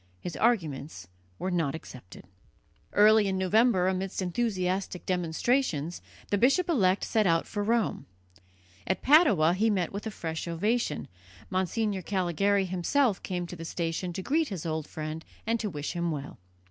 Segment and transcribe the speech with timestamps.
[0.19, 1.07] His arguments
[1.37, 2.25] were not accepted.
[2.91, 8.07] Early in November, amidst enthusiastic demonstrations, the bishop elect set out for Rome.
[8.87, 11.07] At Padua he met with a fresh ovation,
[11.51, 15.91] Monsignor Callegari himself came to the station to greet his old friend and to wish
[15.93, 16.39] him well.